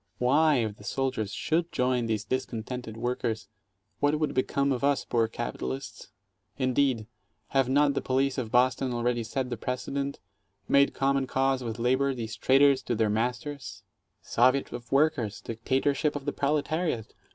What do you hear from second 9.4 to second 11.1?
the precedent— made